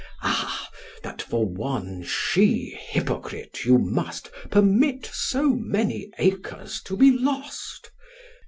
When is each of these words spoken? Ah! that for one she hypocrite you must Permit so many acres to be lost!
Ah! 0.23 0.67
that 1.03 1.21
for 1.21 1.45
one 1.45 2.01
she 2.01 2.75
hypocrite 2.89 3.65
you 3.65 3.77
must 3.77 4.31
Permit 4.49 5.05
so 5.13 5.49
many 5.53 6.09
acres 6.17 6.81
to 6.85 6.97
be 6.97 7.11
lost! 7.11 7.91